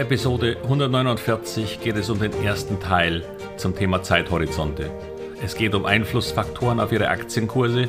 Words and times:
dieser 0.00 0.06
Episode 0.06 0.56
149 0.62 1.80
geht 1.80 1.96
es 1.96 2.08
um 2.08 2.18
den 2.18 2.32
ersten 2.42 2.80
Teil 2.80 3.22
zum 3.56 3.76
Thema 3.76 4.02
Zeithorizonte. 4.02 4.90
Es 5.44 5.54
geht 5.54 5.74
um 5.74 5.84
Einflussfaktoren 5.84 6.80
auf 6.80 6.90
Ihre 6.90 7.08
Aktienkurse, 7.08 7.88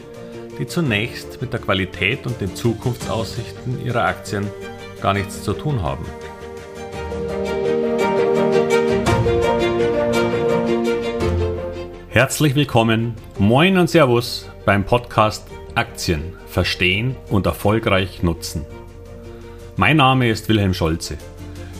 die 0.60 0.68
zunächst 0.68 1.42
mit 1.42 1.54
der 1.54 1.61
Qualität 1.61 2.25
und 2.28 2.42
den 2.42 2.55
Zukunftsaussichten 2.55 3.86
Ihrer 3.86 4.04
Aktien 4.04 4.47
gar 5.02 5.14
nichts 5.14 5.43
zu 5.43 5.54
tun 5.54 5.82
haben. 5.82 6.05
Herzlich 12.09 12.55
willkommen, 12.55 13.16
moin 13.39 13.78
und 13.78 13.89
Servus 13.89 14.50
beim 14.66 14.84
Podcast 14.84 15.48
Aktien 15.75 16.34
verstehen 16.48 17.15
und 17.29 17.46
erfolgreich 17.46 18.21
nutzen. 18.21 18.65
Mein 19.78 19.98
Name 19.98 20.29
ist 20.29 20.50
Wilhelm 20.50 20.73
Scholze. 20.73 21.18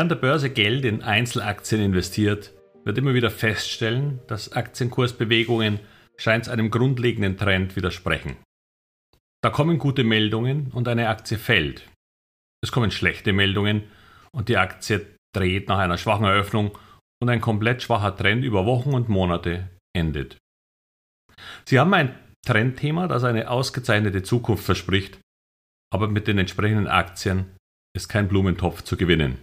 An 0.00 0.08
der 0.08 0.16
Börse 0.16 0.50
Geld 0.50 0.84
in 0.84 1.02
Einzelaktien 1.02 1.80
investiert, 1.82 2.52
wird 2.84 2.98
immer 2.98 3.14
wieder 3.14 3.30
feststellen, 3.30 4.20
dass 4.26 4.52
Aktienkursbewegungen 4.52 5.80
scheint 6.16 6.48
einem 6.48 6.70
grundlegenden 6.70 7.36
Trend 7.36 7.76
widersprechen. 7.76 8.36
Da 9.42 9.50
kommen 9.50 9.78
gute 9.78 10.02
Meldungen 10.02 10.72
und 10.72 10.88
eine 10.88 11.08
Aktie 11.08 11.36
fällt. 11.36 11.88
Es 12.62 12.72
kommen 12.72 12.90
schlechte 12.90 13.32
Meldungen 13.32 13.84
und 14.32 14.48
die 14.48 14.56
Aktie 14.56 15.06
dreht 15.34 15.68
nach 15.68 15.78
einer 15.78 15.98
schwachen 15.98 16.24
Eröffnung 16.24 16.78
und 17.20 17.28
ein 17.28 17.40
komplett 17.40 17.82
schwacher 17.82 18.16
Trend 18.16 18.44
über 18.44 18.66
Wochen 18.66 18.94
und 18.94 19.08
Monate 19.08 19.68
endet. 19.94 20.38
Sie 21.64 21.78
haben 21.78 21.92
ein 21.94 22.18
Trendthema, 22.46 23.08
das 23.08 23.24
eine 23.24 23.50
ausgezeichnete 23.50 24.22
Zukunft 24.22 24.64
verspricht, 24.64 25.18
aber 25.92 26.08
mit 26.08 26.26
den 26.28 26.38
entsprechenden 26.38 26.86
Aktien 26.86 27.56
ist 27.94 28.08
kein 28.08 28.28
Blumentopf 28.28 28.82
zu 28.82 28.96
gewinnen. 28.96 29.38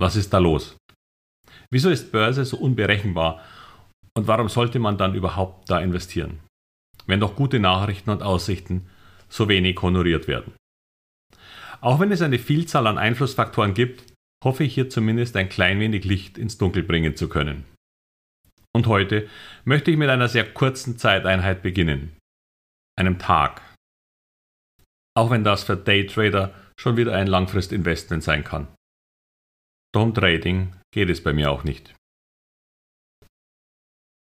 Was 0.00 0.16
ist 0.16 0.32
da 0.32 0.38
los? 0.38 0.78
Wieso 1.70 1.90
ist 1.90 2.10
Börse 2.10 2.46
so 2.46 2.56
unberechenbar 2.56 3.44
und 4.16 4.26
warum 4.26 4.48
sollte 4.48 4.78
man 4.78 4.96
dann 4.96 5.14
überhaupt 5.14 5.70
da 5.70 5.78
investieren, 5.78 6.40
wenn 7.06 7.20
doch 7.20 7.36
gute 7.36 7.60
Nachrichten 7.60 8.08
und 8.08 8.22
Aussichten 8.22 8.88
so 9.28 9.48
wenig 9.48 9.80
honoriert 9.82 10.26
werden? 10.26 10.54
Auch 11.82 12.00
wenn 12.00 12.12
es 12.12 12.22
eine 12.22 12.38
Vielzahl 12.38 12.86
an 12.86 12.96
Einflussfaktoren 12.96 13.74
gibt, 13.74 14.12
hoffe 14.42 14.64
ich 14.64 14.74
hier 14.74 14.88
zumindest 14.88 15.36
ein 15.36 15.50
klein 15.50 15.80
wenig 15.80 16.04
Licht 16.04 16.38
ins 16.38 16.56
Dunkel 16.56 16.82
bringen 16.82 17.14
zu 17.14 17.28
können. 17.28 17.64
Und 18.72 18.86
heute 18.86 19.28
möchte 19.64 19.90
ich 19.90 19.98
mit 19.98 20.08
einer 20.08 20.28
sehr 20.28 20.50
kurzen 20.50 20.96
Zeiteinheit 20.96 21.62
beginnen. 21.62 22.16
Einem 22.98 23.18
Tag. 23.18 23.60
Auch 25.14 25.30
wenn 25.30 25.44
das 25.44 25.64
für 25.64 25.76
Daytrader 25.76 26.54
schon 26.78 26.96
wieder 26.96 27.14
ein 27.14 27.26
Langfristinvestment 27.26 28.22
sein 28.22 28.44
kann. 28.44 28.68
Doch 29.92 30.12
Trading 30.12 30.74
geht 30.92 31.10
es 31.10 31.22
bei 31.22 31.32
mir 31.32 31.50
auch 31.50 31.64
nicht. 31.64 31.94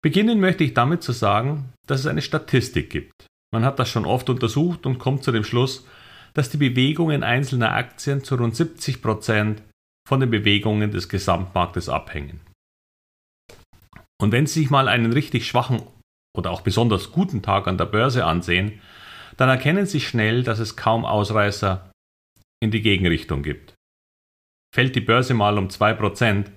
Beginnen 0.02 0.40
möchte 0.40 0.64
ich 0.64 0.74
damit 0.74 1.02
zu 1.02 1.12
sagen, 1.12 1.72
dass 1.86 2.00
es 2.00 2.06
eine 2.06 2.22
Statistik 2.22 2.90
gibt. 2.90 3.26
Man 3.52 3.64
hat 3.64 3.78
das 3.78 3.88
schon 3.88 4.06
oft 4.06 4.30
untersucht 4.30 4.86
und 4.86 4.98
kommt 4.98 5.24
zu 5.24 5.32
dem 5.32 5.44
Schluss, 5.44 5.86
dass 6.34 6.50
die 6.50 6.56
Bewegungen 6.56 7.22
einzelner 7.22 7.72
Aktien 7.72 8.22
zu 8.22 8.36
rund 8.36 8.54
70 8.54 9.02
Prozent 9.02 9.62
von 10.06 10.20
den 10.20 10.30
Bewegungen 10.30 10.90
des 10.90 11.08
Gesamtmarktes 11.08 11.88
abhängen. 11.88 12.40
Und 14.20 14.32
wenn 14.32 14.46
Sie 14.46 14.60
sich 14.60 14.70
mal 14.70 14.88
einen 14.88 15.12
richtig 15.12 15.46
schwachen 15.46 15.82
oder 16.36 16.50
auch 16.50 16.60
besonders 16.60 17.12
guten 17.12 17.42
Tag 17.42 17.66
an 17.66 17.78
der 17.78 17.86
Börse 17.86 18.24
ansehen, 18.24 18.80
dann 19.36 19.48
erkennen 19.48 19.86
Sie 19.86 20.00
schnell, 20.00 20.42
dass 20.42 20.58
es 20.58 20.76
kaum 20.76 21.04
Ausreißer 21.04 21.90
in 22.60 22.70
die 22.70 22.82
Gegenrichtung 22.82 23.42
gibt. 23.42 23.74
Fällt 24.74 24.94
die 24.96 25.00
Börse 25.00 25.34
mal 25.34 25.58
um 25.58 25.68
2%, 25.68 26.50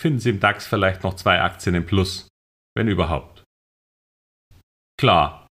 finden 0.00 0.18
Sie 0.18 0.30
im 0.30 0.40
DAX 0.40 0.66
vielleicht 0.66 1.02
noch 1.02 1.14
zwei 1.14 1.40
Aktien 1.40 1.74
im 1.74 1.86
Plus, 1.86 2.28
wenn 2.76 2.88
überhaupt. 2.88 3.44
Klar, 4.98 5.46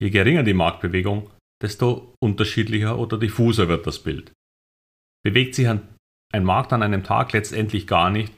je 0.00 0.10
geringer 0.10 0.42
die 0.42 0.54
Marktbewegung, 0.54 1.30
desto 1.62 2.14
unterschiedlicher 2.20 2.98
oder 2.98 3.18
diffuser 3.18 3.68
wird 3.68 3.86
das 3.86 4.02
Bild. 4.02 4.32
Bewegt 5.24 5.54
sich 5.54 5.68
ein 5.68 6.44
Markt 6.44 6.72
an 6.72 6.82
einem 6.82 7.04
Tag 7.04 7.32
letztendlich 7.32 7.86
gar 7.86 8.10
nicht, 8.10 8.32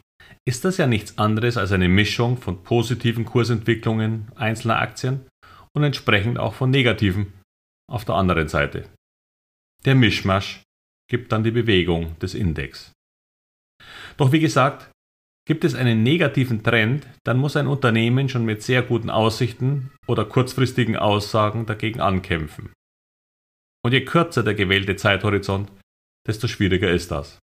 ist 0.47 0.65
das 0.65 0.77
ja 0.77 0.87
nichts 0.87 1.19
anderes 1.19 1.57
als 1.57 1.73
eine 1.73 1.89
Mischung 1.89 2.37
von 2.37 2.63
positiven 2.63 3.25
Kursentwicklungen 3.25 4.31
einzelner 4.37 4.79
Aktien 4.79 5.27
und 5.75 5.85
entsprechend 5.85 6.39
auch 6.39 6.55
von 6.55 6.71
negativen 6.71 7.33
auf 7.91 8.05
der 8.05 8.15
anderen 8.15 8.49
Seite. 8.49 8.89
Der 9.85 9.95
Mischmasch 9.95 10.63
gibt 11.11 11.33
dann 11.33 11.45
die 11.45 11.51
Bewegung 11.51 12.19
des 12.21 12.35
Index. 12.35 12.93
Doch 14.17 14.33
wie 14.33 14.41
gesagt, 14.41 14.91
gibt 15.47 15.65
es 15.65 15.75
einen 15.75 16.03
negativen 16.03 16.63
Trend, 16.63 17.07
dann 17.25 17.39
muss 17.39 17.57
ein 17.57 17.67
Unternehmen 17.67 18.29
schon 18.29 18.45
mit 18.45 18.63
sehr 18.63 18.83
guten 18.83 19.11
Aussichten 19.11 19.91
oder 20.07 20.25
kurzfristigen 20.25 20.97
Aussagen 20.97 21.67
dagegen 21.67 22.01
ankämpfen. 22.01 22.73
Und 23.85 23.93
je 23.93 24.05
kürzer 24.05 24.43
der 24.43 24.55
gewählte 24.55 24.97
Zeithorizont, 24.97 25.71
desto 26.27 26.47
schwieriger 26.47 26.91
ist 26.91 27.11
das. 27.11 27.39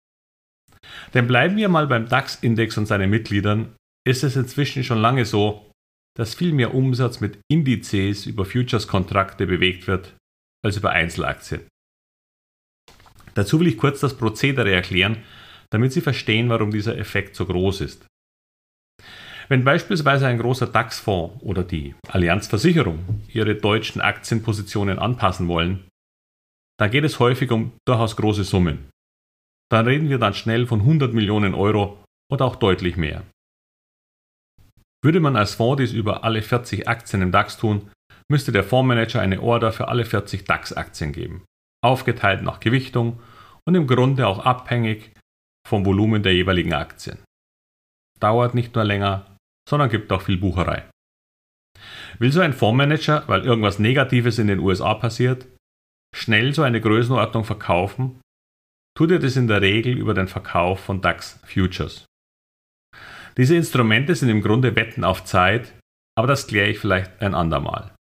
Denn 1.14 1.28
bleiben 1.28 1.56
wir 1.56 1.70
mal 1.70 1.88
beim 1.88 2.10
DAX-Index 2.10 2.78
und 2.78 2.88
seinen 2.88 3.10
Mitgliedern, 3.10 3.76
ist 4.06 4.24
es 4.24 4.36
inzwischen 4.36 4.84
schon 4.84 4.98
lange 4.98 5.26
so, 5.26 5.72
dass 6.18 6.36
viel 6.36 6.54
mehr 6.54 6.74
Umsatz 6.74 7.22
mit 7.22 7.40
Indizes 7.50 8.26
über 8.26 8.46
Futures-Kontrakte 8.46 9.48
bewegt 9.48 9.88
wird 9.88 10.18
als 10.64 10.78
über 10.78 10.92
Einzelaktien. 10.92 11.62
Dazu 13.34 13.60
will 13.60 13.68
ich 13.68 13.78
kurz 13.78 14.00
das 14.00 14.18
Prozedere 14.18 14.72
erklären, 14.72 15.18
damit 15.72 15.92
Sie 15.92 16.02
verstehen, 16.02 16.50
warum 16.50 16.72
dieser 16.72 16.98
Effekt 16.98 17.36
so 17.36 17.46
groß 17.46 17.82
ist. 17.82 18.06
Wenn 19.50 19.64
beispielsweise 19.64 20.28
ein 20.28 20.40
großer 20.40 20.68
DAX-Fonds 20.68 21.44
oder 21.44 21.64
die 21.64 21.96
Allianz 22.08 22.48
Versicherung 22.48 23.24
ihre 23.28 23.56
deutschen 23.56 24.02
Aktienpositionen 24.02 25.00
anpassen 25.00 25.48
wollen, 25.48 25.88
dann 26.80 26.92
geht 26.92 27.04
es 27.04 27.20
häufig 27.20 27.52
um 27.52 27.74
durchaus 27.86 28.16
große 28.16 28.44
Summen. 28.44 28.90
Dann 29.70 29.88
reden 29.88 30.10
wir 30.10 30.18
dann 30.18 30.34
schnell 30.34 30.66
von 30.66 30.82
100 30.82 31.14
Millionen 31.14 31.54
Euro 31.56 32.04
oder 32.32 32.46
auch 32.46 32.56
deutlich 32.56 32.96
mehr. 32.96 33.24
Würde 35.04 35.20
man 35.20 35.36
als 35.36 35.56
Fonds 35.56 35.82
dies 35.82 35.92
über 35.92 36.24
alle 36.24 36.42
40 36.42 36.88
Aktien 36.88 37.22
im 37.22 37.32
DAX 37.32 37.58
tun, 37.58 37.92
müsste 38.32 38.52
der 38.52 38.64
Fondsmanager 38.64 39.20
eine 39.22 39.42
Order 39.42 39.74
für 39.74 39.90
alle 39.90 40.06
40 40.06 40.46
DAX-Aktien 40.46 41.12
geben, 41.12 41.44
aufgeteilt 41.84 42.42
nach 42.42 42.60
Gewichtung 42.60 43.20
und 43.66 43.76
im 43.76 43.88
Grunde 43.88 44.28
auch 44.28 44.40
abhängig 44.40 45.12
vom 45.68 45.86
Volumen 45.86 46.24
der 46.24 46.34
jeweiligen 46.34 46.74
Aktien. 46.74 47.20
Dauert 48.20 48.56
nicht 48.56 48.76
nur 48.76 48.84
länger, 48.84 49.38
sondern 49.70 49.90
gibt 49.90 50.12
auch 50.12 50.22
viel 50.22 50.38
Bucherei. 50.38 50.90
Will 52.20 52.32
so 52.32 52.42
ein 52.42 52.54
Fondsmanager, 52.54 53.24
weil 53.28 53.46
irgendwas 53.46 53.80
Negatives 53.80 54.40
in 54.40 54.48
den 54.48 54.60
USA 54.60 54.94
passiert, 54.94 55.48
schnell 56.16 56.54
so 56.54 56.62
eine 56.62 56.80
Größenordnung 56.80 57.44
verkaufen, 57.44 58.22
tut 58.96 59.12
er 59.12 59.20
das 59.20 59.36
in 59.36 59.48
der 59.48 59.62
Regel 59.62 59.98
über 59.98 60.14
den 60.14 60.28
Verkauf 60.28 60.80
von 60.80 61.02
DAX 61.02 61.40
Futures. 61.46 62.06
Diese 63.38 63.56
Instrumente 63.56 64.14
sind 64.14 64.30
im 64.30 64.42
Grunde 64.42 64.76
Wetten 64.76 65.04
auf 65.04 65.24
Zeit, 65.24 65.74
aber 66.16 66.28
das 66.28 66.46
kläre 66.46 66.70
ich 66.70 66.80
vielleicht 66.80 67.20
ein 67.22 67.34
andermal. 67.34 67.96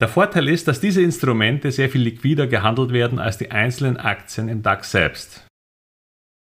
Der 0.00 0.08
Vorteil 0.08 0.48
ist, 0.48 0.68
dass 0.68 0.80
diese 0.80 1.02
Instrumente 1.02 1.72
sehr 1.72 1.88
viel 1.88 2.02
liquider 2.02 2.46
gehandelt 2.46 2.92
werden 2.92 3.18
als 3.18 3.38
die 3.38 3.50
einzelnen 3.50 3.96
Aktien 3.96 4.48
im 4.48 4.62
DAX 4.62 4.90
selbst. 4.90 5.46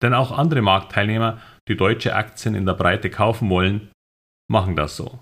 Denn 0.03 0.15
auch 0.15 0.31
andere 0.31 0.63
Marktteilnehmer, 0.63 1.41
die 1.69 1.77
deutsche 1.77 2.15
Aktien 2.15 2.55
in 2.55 2.67
der 2.67 2.75
Breite 2.75 3.11
kaufen 3.11 3.51
wollen, 3.51 3.91
machen 4.51 4.77
das 4.77 4.97
so. 4.97 5.21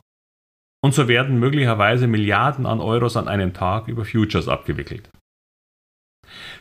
Und 0.82 0.94
so 0.94 1.08
werden 1.08 1.38
möglicherweise 1.38 2.06
Milliarden 2.06 2.67
an 2.67 2.81
Euros 2.81 3.17
an 3.17 3.28
einem 3.28 3.52
Tag 3.52 3.88
über 3.88 4.05
Futures 4.05 4.49
abgewickelt. 4.49 5.11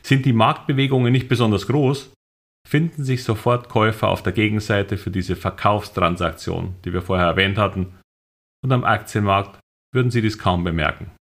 Sind 0.01 0.25
die 0.25 0.33
Marktbewegungen 0.33 1.11
nicht 1.11 1.29
besonders 1.29 1.67
groß, 1.67 2.13
finden 2.67 3.03
sich 3.03 3.23
sofort 3.23 3.69
Käufer 3.69 4.09
auf 4.09 4.23
der 4.23 4.33
Gegenseite 4.33 4.97
für 4.97 5.11
diese 5.11 5.35
Verkaufstransaktion, 5.35 6.75
die 6.83 6.94
wir 6.94 7.01
vorher 7.01 7.27
erwähnt 7.27 7.57
hatten, 7.57 7.97
und 8.63 8.71
am 8.73 8.83
Aktienmarkt 8.83 9.59
würden 9.94 10.11
Sie 10.11 10.21
dies 10.21 10.38
kaum 10.38 10.63
bemerken. 10.63 11.11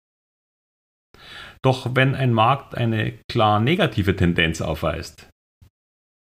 Doch 1.62 1.94
wenn 1.94 2.14
ein 2.14 2.32
Markt 2.32 2.76
eine 2.76 3.18
klar 3.30 3.60
negative 3.60 4.14
Tendenz 4.14 4.60
aufweist, 4.60 5.28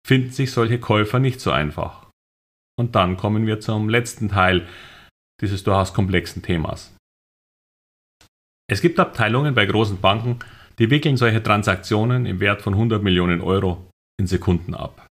finden 0.08 0.32
sich 0.32 0.52
solche 0.52 0.80
Käufer 0.80 1.20
nicht 1.20 1.42
so 1.42 1.52
einfach. 1.52 2.10
Und 2.80 2.96
dann 2.96 3.18
kommen 3.18 3.46
wir 3.46 3.60
zum 3.60 3.90
letzten 3.90 4.30
Teil 4.30 4.68
dieses 5.42 5.64
durchaus 5.64 5.94
komplexen 5.94 6.42
Themas. 6.42 6.96
Es 8.70 8.82
gibt 8.82 9.00
Abteilungen 9.00 9.56
bei 9.56 9.66
großen 9.66 10.00
Banken, 10.00 10.40
die 10.78 10.90
wickeln 10.90 11.18
solche 11.18 11.44
Transaktionen 11.44 12.26
im 12.26 12.40
Wert 12.40 12.62
von 12.62 12.74
100 12.74 13.04
Millionen 13.04 13.42
Euro 13.42 13.90
in 14.20 14.28
Sekunden 14.28 14.74
ab. 14.74 15.08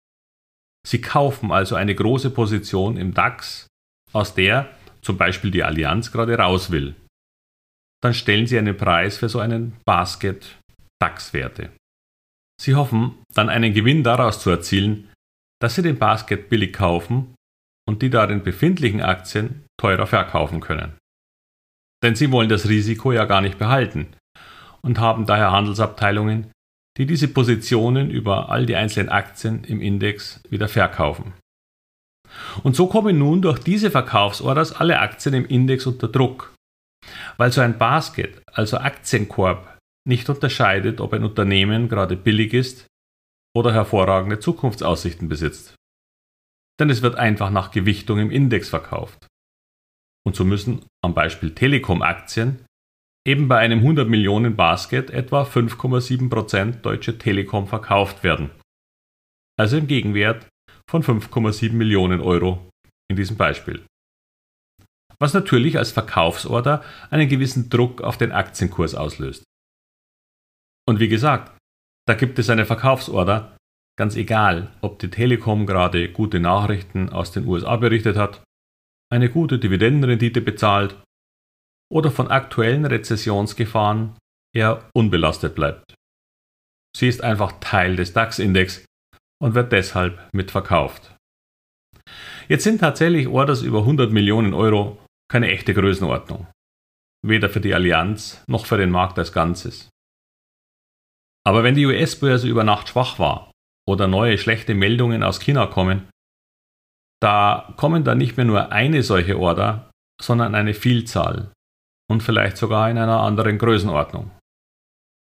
Sie 0.86 1.01
kaufen 1.01 1.51
also 1.51 1.75
eine 1.75 1.96
große 1.96 2.30
Position 2.30 2.98
im 2.98 3.13
DAX, 3.13 3.68
aus 4.13 4.36
der 4.36 4.69
zum 5.01 5.18
Beispiel 5.18 5.51
die 5.51 5.63
Allianz 5.63 6.12
gerade 6.12 6.38
raus 6.38 6.69
will. 6.69 6.96
Dann 8.04 8.14
stellen 8.14 8.48
sie 8.48 8.58
einen 8.58 8.78
Preis 8.78 9.18
für 9.18 9.30
so 9.30 9.40
einen 9.40 9.78
Basket 9.86 10.58
DAX-Werte. 11.02 11.72
Sie 12.62 12.76
hoffen 12.76 13.16
dann 13.34 13.50
einen 13.50 13.74
Gewinn 13.74 14.04
daraus 14.04 14.40
zu 14.40 14.50
erzielen, 14.50 15.12
dass 15.62 15.76
sie 15.76 15.82
den 15.82 15.98
Basket 15.98 16.50
billig 16.50 16.74
kaufen 16.74 17.36
und 17.88 18.02
die 18.02 18.10
darin 18.10 18.44
befindlichen 18.44 19.02
Aktien 19.02 19.66
teurer 19.80 20.08
verkaufen 20.08 20.62
können. 20.62 20.94
Denn 22.04 22.16
sie 22.16 22.32
wollen 22.32 22.50
das 22.50 22.68
Risiko 22.68 23.12
ja 23.12 23.26
gar 23.26 23.42
nicht 23.42 23.58
behalten 23.58 24.08
und 24.82 25.00
haben 25.00 25.26
daher 25.26 25.52
Handelsabteilungen, 25.52 26.52
die 26.98 27.06
diese 27.06 27.28
Positionen 27.28 28.10
über 28.10 28.50
all 28.50 28.66
die 28.66 28.76
einzelnen 28.76 29.10
Aktien 29.10 29.64
im 29.64 29.82
Index 29.82 30.42
wieder 30.50 30.68
verkaufen. 30.68 31.34
Und 32.64 32.76
so 32.76 32.88
kommen 32.88 33.18
nun 33.18 33.42
durch 33.42 33.60
diese 33.60 33.92
Verkaufsorders 33.92 34.74
alle 34.74 35.00
Aktien 35.00 35.36
im 35.36 35.46
Index 35.46 35.86
unter 35.86 36.08
Druck, 36.08 36.55
weil 37.38 37.52
so 37.52 37.62
ein 37.62 37.78
Basket, 37.78 38.42
also 38.52 38.78
Aktienkorb, 38.78 39.78
nicht 40.07 40.30
unterscheidet, 40.30 41.02
ob 41.02 41.13
ein 41.13 41.24
Unternehmen 41.24 41.90
gerade 41.90 42.16
billig 42.16 42.54
ist 42.54 42.88
oder 43.56 43.74
hervorragende 43.74 44.40
Zukunftsaussichten 44.40 45.28
besitzt. 45.28 45.75
Denn 46.80 46.90
es 46.90 47.02
wird 47.02 47.16
einfach 47.16 47.50
nach 47.50 47.72
Gewichtung 47.72 48.19
im 48.19 48.31
Index 48.31 48.69
verkauft. 48.69 49.28
Und 50.25 50.36
so 50.36 50.44
müssen 50.44 50.86
am 51.04 51.13
Beispiel 51.13 51.54
Telekom-Aktien 51.54 52.66
eben 53.28 53.48
bei 53.48 53.58
einem 53.58 53.80
100 53.80 54.08
Millionen 54.08 54.56
Basket 54.56 55.10
etwa 55.10 55.44
5,7% 55.44 56.81
Deutsche 56.81 57.18
Telekom 57.18 57.68
verkauft 57.68 58.24
werden. 58.24 58.51
Also 59.58 59.78
im 59.78 59.88
Gegenwert 59.88 60.48
von 60.90 61.01
5,7 61.01 61.74
Millionen 61.74 62.22
Euro 62.22 62.69
in 63.10 63.16
diesem 63.16 63.38
Beispiel. 63.38 63.86
Was 65.20 65.34
natürlich 65.34 65.78
als 65.78 65.92
Verkaufsorder 65.92 66.84
einen 67.10 67.30
gewissen 67.30 67.70
Druck 67.70 68.02
auf 68.02 68.18
den 68.18 68.32
Aktienkurs 68.32 68.96
auslöst. 68.96 69.44
Und 70.88 71.00
wie 71.00 71.08
gesagt, 71.08 71.58
da 72.08 72.14
gibt 72.14 72.38
es 72.38 72.50
eine 72.50 72.66
Verkaufsorder, 72.66 73.58
ganz 73.98 74.16
egal, 74.16 74.72
ob 74.82 75.00
die 75.00 75.10
Telekom 75.10 75.66
gerade 75.66 76.12
gute 76.12 76.40
Nachrichten 76.40 77.10
aus 77.10 77.32
den 77.32 77.48
USA 77.48 77.76
berichtet 77.78 78.18
hat, 78.18 78.44
eine 79.12 79.30
gute 79.30 79.58
Dividendenrendite 79.58 80.42
bezahlt 80.42 81.02
oder 81.92 82.12
von 82.12 82.28
aktuellen 82.28 82.86
Rezessionsgefahren 82.86 84.18
eher 84.56 84.90
unbelastet 84.94 85.56
bleibt. 85.56 85.96
Sie 86.96 87.08
ist 87.08 87.24
einfach 87.24 87.60
Teil 87.60 87.96
des 87.96 88.14
DAX-Index 88.14 88.86
und 89.42 89.54
wird 89.54 89.72
deshalb 89.72 90.30
mitverkauft. 90.34 91.16
Jetzt 92.48 92.64
sind 92.64 92.80
tatsächlich 92.80 93.28
Orders 93.28 93.64
über 93.64 93.80
100 93.80 94.12
Millionen 94.12 94.54
Euro 94.54 95.00
keine 95.30 95.51
echte 95.51 95.74
Größenordnung. 95.74 96.48
Weder 97.25 97.50
für 97.50 97.62
die 97.62 97.74
Allianz 97.74 98.44
noch 98.48 98.66
für 98.66 98.77
den 98.77 98.92
Markt 98.92 99.18
als 99.18 99.31
Ganzes. 99.31 99.89
Aber 101.45 101.63
wenn 101.63 101.75
die 101.75 101.86
US-Börse 101.86 102.48
über 102.48 102.63
Nacht 102.63 102.89
schwach 102.89 103.19
war 103.19 103.51
oder 103.88 104.07
neue 104.07 104.38
schlechte 104.38 104.74
Meldungen 104.74 105.24
aus 105.24 105.39
China 105.39 105.68
kommen, 105.68 106.07
da 107.22 107.74
kommen 107.77 108.04
dann 108.04 108.18
nicht 108.18 108.38
mehr 108.38 108.45
nur 108.45 108.72
eine 108.72 109.04
solche 109.04 109.39
Order, 109.39 109.89
sondern 110.22 110.56
eine 110.56 110.74
Vielzahl 110.74 111.51
und 112.10 112.22
vielleicht 112.22 112.57
sogar 112.57 112.89
in 112.89 112.98
einer 112.98 113.22
anderen 113.22 113.57
Größenordnung. 113.57 114.31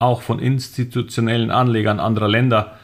Auch 0.01 0.23
von 0.23 0.39
institutionellen 0.39 1.51
Anlegern 1.51 2.01
anderer 2.01 2.29
Länder, 2.29 2.79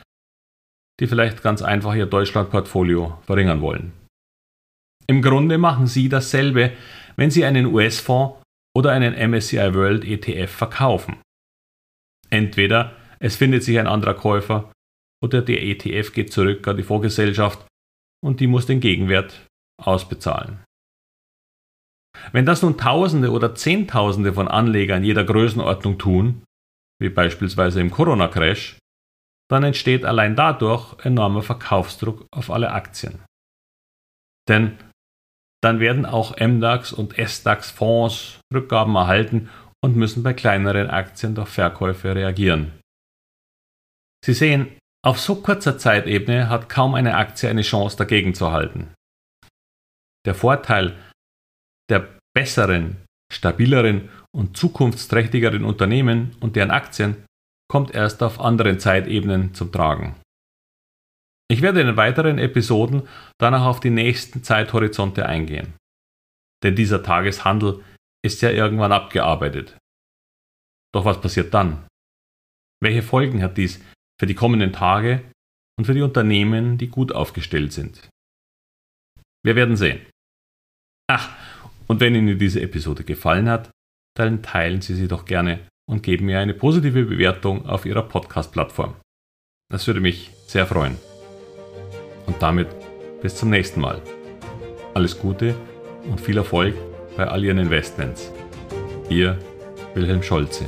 die 1.00 1.06
vielleicht 1.06 1.42
ganz 1.42 1.62
einfach 1.62 1.94
ihr 1.94 2.06
Deutschland-Portfolio 2.06 3.18
verringern 3.22 3.60
wollen. 3.60 3.92
Im 5.06 5.22
Grunde 5.22 5.56
machen 5.56 5.86
sie 5.86 6.08
dasselbe, 6.08 6.72
wenn 7.16 7.30
sie 7.30 7.44
einen 7.44 7.66
US-Fonds 7.66 8.42
oder 8.76 8.92
einen 8.92 9.14
MSCI 9.30 9.74
World 9.74 10.04
ETF 10.04 10.50
verkaufen. 10.50 11.20
Entweder 12.30 12.96
es 13.18 13.36
findet 13.36 13.62
sich 13.62 13.78
ein 13.78 13.86
anderer 13.86 14.14
Käufer 14.14 14.70
oder 15.22 15.42
der 15.42 15.62
ETF 15.62 16.12
geht 16.12 16.32
zurück 16.32 16.66
an 16.68 16.76
die 16.76 16.82
Vorgesellschaft 16.82 17.66
und 18.22 18.40
die 18.40 18.46
muss 18.46 18.66
den 18.66 18.80
Gegenwert 18.80 19.46
ausbezahlen. 19.82 20.62
Wenn 22.32 22.46
das 22.46 22.62
nun 22.62 22.78
Tausende 22.78 23.30
oder 23.30 23.54
Zehntausende 23.54 24.32
von 24.32 24.48
Anlegern 24.48 25.04
jeder 25.04 25.24
Größenordnung 25.24 25.98
tun, 25.98 26.44
wie 27.00 27.10
beispielsweise 27.10 27.80
im 27.80 27.90
Corona-Crash, 27.90 28.78
dann 29.48 29.62
entsteht 29.62 30.04
allein 30.04 30.34
dadurch 30.34 30.98
enormer 31.04 31.42
Verkaufsdruck 31.42 32.26
auf 32.32 32.50
alle 32.50 32.72
Aktien. 32.72 33.22
Denn 34.48 34.78
dann 35.62 35.80
werden 35.80 36.06
auch 36.06 36.36
MDAX 36.38 36.92
und 36.92 37.14
SDAX 37.18 37.70
Fonds 37.70 38.40
Rückgaben 38.52 38.94
erhalten 38.94 39.48
und 39.82 39.96
müssen 39.96 40.22
bei 40.22 40.34
kleineren 40.34 40.90
Aktien 40.90 41.34
durch 41.34 41.48
Verkäufe 41.48 42.14
reagieren. 42.14 42.72
Sie 44.24 44.34
sehen, 44.34 44.78
auf 45.04 45.20
so 45.20 45.36
kurzer 45.36 45.78
Zeitebene 45.78 46.48
hat 46.48 46.68
kaum 46.68 46.94
eine 46.94 47.16
Aktie 47.16 47.48
eine 47.48 47.62
Chance 47.62 47.96
dagegen 47.96 48.34
zu 48.34 48.50
halten. 48.50 48.92
Der 50.26 50.34
Vorteil 50.34 50.96
der 51.88 52.18
besseren, 52.34 53.04
stabileren 53.32 54.08
und 54.34 54.56
zukunftsträchtigeren 54.56 55.64
Unternehmen 55.64 56.36
und 56.40 56.56
deren 56.56 56.72
Aktien 56.72 57.24
kommt 57.70 57.94
erst 57.94 58.22
auf 58.22 58.40
anderen 58.40 58.80
Zeitebenen 58.80 59.54
zum 59.54 59.70
Tragen. 59.70 60.16
Ich 61.48 61.62
werde 61.62 61.80
in 61.80 61.96
weiteren 61.96 62.38
Episoden 62.38 63.08
danach 63.38 63.64
auf 63.64 63.80
die 63.80 63.90
nächsten 63.90 64.42
Zeithorizonte 64.42 65.26
eingehen. 65.26 65.74
Denn 66.62 66.74
dieser 66.74 67.02
Tageshandel 67.02 67.84
ist 68.24 68.42
ja 68.42 68.50
irgendwann 68.50 68.92
abgearbeitet. 68.92 69.76
Doch 70.92 71.04
was 71.04 71.20
passiert 71.20 71.54
dann? 71.54 71.86
Welche 72.82 73.02
Folgen 73.02 73.42
hat 73.42 73.56
dies 73.56 73.80
für 74.20 74.26
die 74.26 74.34
kommenden 74.34 74.72
Tage 74.72 75.22
und 75.78 75.84
für 75.84 75.94
die 75.94 76.02
Unternehmen, 76.02 76.78
die 76.78 76.88
gut 76.88 77.12
aufgestellt 77.12 77.72
sind? 77.72 78.08
Wir 79.44 79.54
werden 79.54 79.76
sehen. 79.76 80.04
Ach, 81.08 81.30
und 81.86 82.00
wenn 82.00 82.14
Ihnen 82.14 82.38
diese 82.38 82.60
Episode 82.60 83.04
gefallen 83.04 83.48
hat, 83.48 83.70
dann 84.16 84.42
teilen 84.42 84.80
Sie 84.80 84.94
sie 84.94 85.06
doch 85.06 85.24
gerne 85.24 85.68
und 85.88 86.02
geben 86.02 86.26
mir 86.26 86.40
eine 86.40 86.54
positive 86.54 87.04
Bewertung 87.04 87.66
auf 87.66 87.86
Ihrer 87.86 88.02
Podcast-Plattform. 88.02 88.96
Das 89.70 89.86
würde 89.86 90.00
mich 90.00 90.30
sehr 90.46 90.66
freuen. 90.66 90.96
Und 92.26 92.40
damit 92.40 92.68
bis 93.22 93.36
zum 93.36 93.50
nächsten 93.50 93.80
Mal. 93.80 94.00
Alles 94.94 95.18
Gute 95.18 95.54
und 96.08 96.20
viel 96.20 96.36
Erfolg 96.36 96.74
bei 97.16 97.26
all 97.26 97.44
Ihren 97.44 97.58
Investments. 97.58 98.32
Ihr 99.08 99.38
Wilhelm 99.94 100.22
Scholze. 100.22 100.64